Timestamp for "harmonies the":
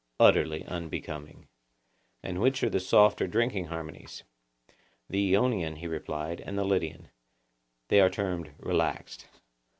3.65-5.35